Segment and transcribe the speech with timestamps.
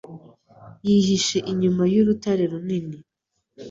[0.87, 2.97] Yihishe inyuma y'urutare runini.